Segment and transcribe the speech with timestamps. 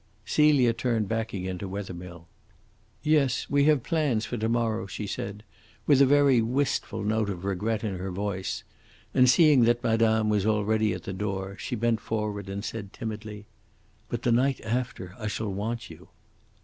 [0.25, 2.27] Celia turned back again to Wethermill.
[3.03, 5.43] "Yes, we have plans for to morrow," she said,
[5.85, 8.63] with a very wistful note of regret in her voice;
[9.13, 13.45] and seeing that madame was already at the door, she bent forward and said timidly,
[14.09, 16.09] "But the night after I shall want you."